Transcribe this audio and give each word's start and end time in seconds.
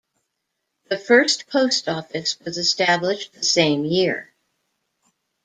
The 0.89 0.97
first 0.97 1.45
post 1.45 1.87
office 1.87 2.39
was 2.39 2.57
established 2.57 3.33
the 3.33 3.43
same 3.43 3.85
year. 3.85 4.33